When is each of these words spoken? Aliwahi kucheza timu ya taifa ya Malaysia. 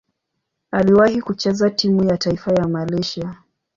Aliwahi 0.71 1.21
kucheza 1.21 1.69
timu 1.69 2.03
ya 2.03 2.17
taifa 2.17 2.51
ya 2.51 2.67
Malaysia. 2.67 3.37